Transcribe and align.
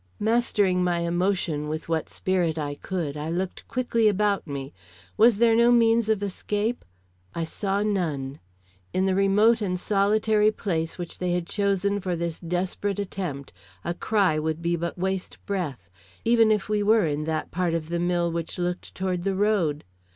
Mastering 0.19 0.83
my 0.83 1.01
emotion 1.01 1.67
with 1.67 1.87
what 1.87 2.09
spirit 2.09 2.57
I 2.57 2.73
could, 2.73 3.15
I 3.15 3.29
looked 3.29 3.67
quickly 3.67 4.07
about 4.07 4.47
me. 4.47 4.73
Was 5.15 5.35
there 5.35 5.55
no 5.55 5.71
means 5.71 6.09
of 6.09 6.23
escape? 6.23 6.83
I 7.35 7.43
saw 7.43 7.83
none. 7.83 8.39
In 8.95 9.05
the 9.05 9.13
remote 9.13 9.61
and 9.61 9.79
solitary 9.79 10.51
place 10.51 10.97
which 10.97 11.19
they 11.19 11.33
had 11.33 11.45
chosen 11.45 11.99
for 11.99 12.15
this 12.15 12.39
desperate 12.39 12.97
attempt, 12.97 13.53
a 13.85 13.93
cry 13.93 14.39
would 14.39 14.59
be 14.59 14.75
but 14.75 14.97
waste 14.97 15.37
breath, 15.45 15.91
even 16.25 16.51
if 16.51 16.67
we 16.67 16.81
were 16.81 17.05
in 17.05 17.25
that 17.25 17.51
part 17.51 17.75
of 17.75 17.89
the 17.89 17.99
mill 17.99 18.31
which 18.31 18.57
looked 18.57 18.95
toward 18.95 19.23
the 19.23 19.35
road. 19.35 19.83